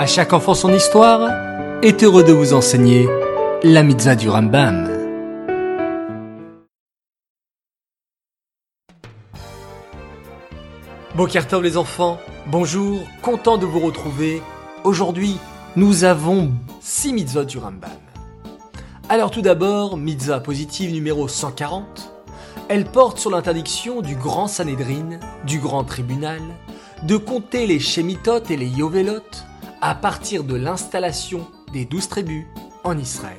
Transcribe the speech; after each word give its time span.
À 0.00 0.06
chaque 0.06 0.32
enfant 0.32 0.54
son 0.54 0.72
histoire 0.72 1.28
est 1.82 2.02
heureux 2.02 2.24
de 2.24 2.32
vous 2.32 2.54
enseigner 2.54 3.06
la 3.62 3.82
mitzvah 3.82 4.14
du 4.14 4.30
Rambam. 4.30 4.88
Bokertov 11.14 11.62
les 11.62 11.76
enfants, 11.76 12.16
bonjour, 12.46 13.02
content 13.20 13.58
de 13.58 13.66
vous 13.66 13.80
retrouver. 13.80 14.40
Aujourd'hui, 14.84 15.36
nous 15.76 16.04
avons 16.04 16.50
6 16.80 17.12
mitzvahs 17.12 17.44
du 17.44 17.58
Rambam. 17.58 17.90
Alors 19.10 19.30
tout 19.30 19.42
d'abord, 19.42 19.98
mitzvah 19.98 20.40
positive 20.40 20.94
numéro 20.94 21.28
140. 21.28 22.10
Elle 22.70 22.86
porte 22.86 23.18
sur 23.18 23.28
l'interdiction 23.30 24.00
du 24.00 24.16
grand 24.16 24.46
Sanhédrin, 24.46 25.20
du 25.44 25.58
grand 25.58 25.84
tribunal, 25.84 26.40
de 27.02 27.18
compter 27.18 27.66
les 27.66 27.80
Shemitot 27.80 28.44
et 28.48 28.56
les 28.56 28.68
Yovelot 28.68 29.49
à 29.80 29.94
partir 29.94 30.44
de 30.44 30.54
l'installation 30.54 31.46
des 31.72 31.84
douze 31.84 32.08
tribus 32.08 32.44
en 32.84 32.98
Israël. 32.98 33.36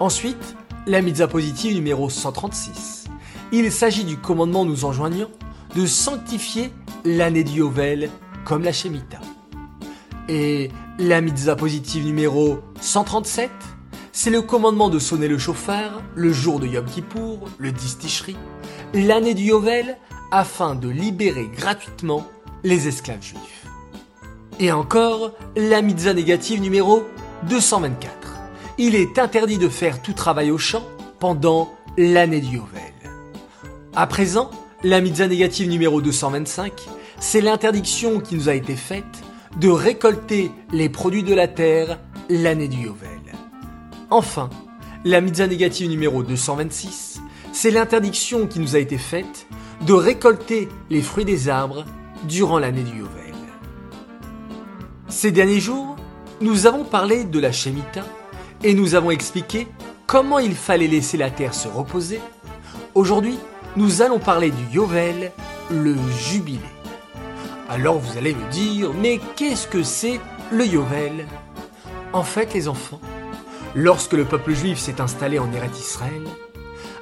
Ensuite, 0.00 0.56
la 0.86 1.02
mitzvah 1.02 1.28
positive 1.28 1.74
numéro 1.74 2.08
136. 2.10 3.04
Il 3.52 3.70
s'agit 3.70 4.04
du 4.04 4.16
commandement 4.16 4.64
nous 4.64 4.84
enjoignant 4.84 5.28
de 5.76 5.86
sanctifier 5.86 6.72
l'année 7.04 7.44
du 7.44 7.58
Yovel 7.58 8.10
comme 8.44 8.64
la 8.64 8.72
Shemitah. 8.72 9.20
Et 10.28 10.70
la 10.98 11.20
mitzvah 11.20 11.56
positive 11.56 12.04
numéro 12.04 12.60
137, 12.80 13.50
c'est 14.12 14.30
le 14.30 14.42
commandement 14.42 14.88
de 14.88 14.98
sonner 14.98 15.28
le 15.28 15.38
chauffard 15.38 16.02
le 16.14 16.32
jour 16.32 16.60
de 16.60 16.66
Yom 16.66 16.86
Kippour, 16.86 17.48
le 17.58 17.72
10 17.72 17.98
Tishri, 17.98 18.36
l'année 18.94 19.34
du 19.34 19.44
Yovel, 19.44 19.96
afin 20.32 20.74
de 20.74 20.88
libérer 20.88 21.48
gratuitement 21.48 22.26
les 22.62 22.88
esclaves 22.88 23.22
juifs. 23.22 23.66
Et 24.62 24.72
encore, 24.72 25.32
la 25.56 25.80
mitzvah 25.80 26.12
négative 26.12 26.60
numéro 26.60 27.02
224. 27.48 28.10
Il 28.76 28.94
est 28.94 29.18
interdit 29.18 29.56
de 29.56 29.70
faire 29.70 30.02
tout 30.02 30.12
travail 30.12 30.50
au 30.50 30.58
champ 30.58 30.82
pendant 31.18 31.72
l'année 31.96 32.42
du 32.42 32.56
Yovel. 32.56 32.92
À 33.96 34.06
présent, 34.06 34.50
la 34.84 35.00
mitzvah 35.00 35.28
négative 35.28 35.66
numéro 35.66 36.02
225, 36.02 36.74
c'est 37.18 37.40
l'interdiction 37.40 38.20
qui 38.20 38.34
nous 38.34 38.50
a 38.50 38.54
été 38.54 38.76
faite 38.76 39.24
de 39.58 39.70
récolter 39.70 40.52
les 40.72 40.90
produits 40.90 41.22
de 41.22 41.34
la 41.34 41.48
terre 41.48 41.98
l'année 42.28 42.68
du 42.68 42.82
Yovel. 42.82 43.08
Enfin, 44.10 44.50
la 45.06 45.22
mitzvah 45.22 45.46
négative 45.46 45.88
numéro 45.88 46.22
226, 46.22 47.22
c'est 47.52 47.70
l'interdiction 47.70 48.46
qui 48.46 48.60
nous 48.60 48.76
a 48.76 48.78
été 48.78 48.98
faite 48.98 49.46
de 49.86 49.94
récolter 49.94 50.68
les 50.90 51.00
fruits 51.00 51.24
des 51.24 51.48
arbres 51.48 51.86
durant 52.24 52.58
l'année 52.58 52.82
du 52.82 52.98
Yovel. 52.98 53.29
Ces 55.10 55.32
derniers 55.32 55.58
jours, 55.58 55.96
nous 56.40 56.68
avons 56.68 56.84
parlé 56.84 57.24
de 57.24 57.40
la 57.40 57.50
Shemitah 57.50 58.06
et 58.62 58.74
nous 58.74 58.94
avons 58.94 59.10
expliqué 59.10 59.66
comment 60.06 60.38
il 60.38 60.54
fallait 60.54 60.86
laisser 60.86 61.16
la 61.16 61.30
terre 61.30 61.52
se 61.52 61.66
reposer. 61.66 62.20
Aujourd'hui, 62.94 63.36
nous 63.76 64.02
allons 64.02 64.20
parler 64.20 64.52
du 64.52 64.64
Yovel, 64.72 65.32
le 65.68 65.96
jubilé. 66.16 66.60
Alors 67.68 67.98
vous 67.98 68.16
allez 68.16 68.34
me 68.34 68.50
dire, 68.52 68.92
mais 68.94 69.18
qu'est-ce 69.34 69.66
que 69.66 69.82
c'est 69.82 70.20
le 70.52 70.64
Yovel? 70.64 71.26
En 72.12 72.22
fait, 72.22 72.54
les 72.54 72.68
enfants, 72.68 73.00
lorsque 73.74 74.12
le 74.12 74.24
peuple 74.24 74.54
juif 74.54 74.78
s'est 74.78 75.00
installé 75.00 75.40
en 75.40 75.52
Eretz 75.52 75.76
Israël, 75.78 76.22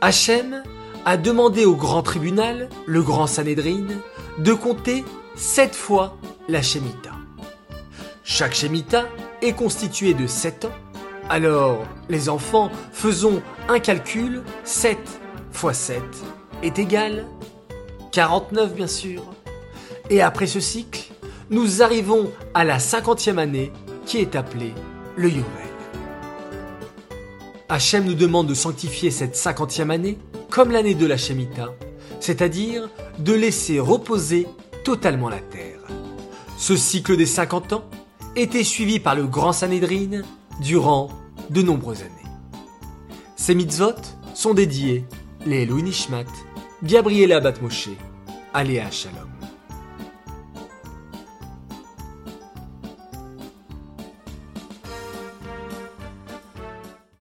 Hachem 0.00 0.64
a 1.04 1.16
demandé 1.16 1.66
au 1.66 1.76
grand 1.76 2.02
tribunal, 2.02 2.68
le 2.86 3.02
grand 3.02 3.28
Sanhédrin, 3.28 3.86
de 4.38 4.52
compter 4.54 5.04
sept 5.36 5.76
fois 5.76 6.16
la 6.48 6.62
Shemitah. 6.62 7.11
Chaque 8.24 8.54
Shemitah 8.54 9.08
est 9.40 9.52
constituée 9.52 10.14
de 10.14 10.26
sept 10.26 10.64
ans. 10.64 10.72
Alors, 11.28 11.84
les 12.08 12.28
enfants, 12.28 12.70
faisons 12.92 13.42
un 13.68 13.80
calcul. 13.80 14.42
7 14.64 14.98
fois 15.50 15.74
7 15.74 16.00
est 16.62 16.78
égal 16.78 17.26
49 18.12 18.74
bien 18.74 18.86
sûr. 18.86 19.24
Et 20.08 20.22
après 20.22 20.46
ce 20.46 20.60
cycle, 20.60 21.12
nous 21.50 21.82
arrivons 21.82 22.30
à 22.54 22.64
la 22.64 22.78
cinquantième 22.78 23.38
année 23.38 23.72
qui 24.06 24.18
est 24.18 24.36
appelée 24.36 24.74
le 25.16 25.28
Yovel. 25.28 25.44
Hachem 27.68 28.04
nous 28.04 28.14
demande 28.14 28.46
de 28.46 28.54
sanctifier 28.54 29.10
cette 29.10 29.34
cinquantième 29.34 29.90
année 29.90 30.18
comme 30.50 30.70
l'année 30.70 30.94
de 30.94 31.06
la 31.06 31.16
Shemitah, 31.16 31.70
c'est-à-dire 32.20 32.88
de 33.18 33.32
laisser 33.32 33.80
reposer 33.80 34.46
totalement 34.84 35.28
la 35.28 35.40
terre. 35.40 35.80
Ce 36.58 36.76
cycle 36.76 37.16
des 37.16 37.26
50 37.26 37.72
ans 37.72 37.84
était 38.36 38.64
suivi 38.64 38.98
par 38.98 39.14
le 39.14 39.26
grand 39.26 39.52
Sanhédrin 39.52 40.22
durant 40.60 41.08
de 41.50 41.62
nombreuses 41.62 42.02
années. 42.02 42.10
Ces 43.36 43.54
mitzvot 43.54 44.00
sont 44.34 44.54
dédiés 44.54 45.04
les 45.46 45.66
Nishmat, 45.66 46.24
Gabriela 46.82 47.40
Batmoshe, 47.40 47.90
Aléa 48.54 48.90
Shalom. 48.90 49.31